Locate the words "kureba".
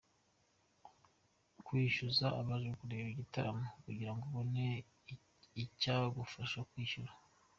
2.79-3.07